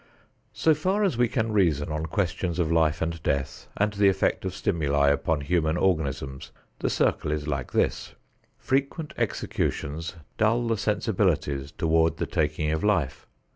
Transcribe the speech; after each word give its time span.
So 0.55 0.73
far 0.73 1.03
as 1.03 1.15
we 1.15 1.27
can 1.27 1.51
reason 1.51 1.91
on 1.91 2.07
questions 2.07 2.57
of 2.57 2.71
life 2.71 3.03
and 3.03 3.21
death 3.21 3.67
and 3.77 3.93
the 3.93 4.09
effect 4.09 4.45
of 4.45 4.55
stimuli 4.55 5.09
upon 5.09 5.41
human 5.41 5.77
organisms, 5.77 6.51
the 6.79 6.89
circle 6.89 7.31
is 7.31 7.47
like 7.47 7.71
this: 7.71 8.15
Frequent 8.57 9.13
executions 9.15 10.15
dull 10.39 10.67
the 10.67 10.77
sensibilities 10.77 11.71
toward 11.71 12.17
the 12.17 12.25
taking 12.25 12.71
of 12.71 12.83
life. 12.83 13.27